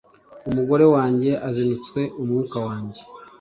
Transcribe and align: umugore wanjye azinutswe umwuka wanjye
umugore 0.49 0.85
wanjye 0.95 1.31
azinutswe 1.47 2.01
umwuka 2.21 2.57
wanjye 2.67 3.01